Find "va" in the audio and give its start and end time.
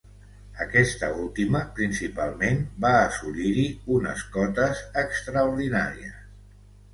2.85-2.93